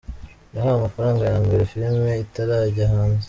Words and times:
Yahawe 0.53 0.77
amafaranga 0.79 1.23
ya 1.29 1.37
mbere 1.45 1.67
filime 1.71 2.11
itarajya 2.25 2.85
hanze. 2.93 3.19